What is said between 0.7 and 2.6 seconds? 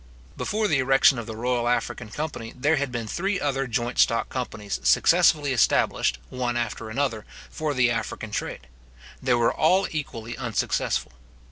erection of the Royal African company,